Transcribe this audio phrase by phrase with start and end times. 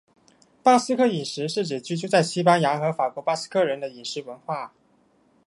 [0.63, 4.73] 巴斯克饮食是指居住证西班牙和法国的巴斯克人的饮食文化。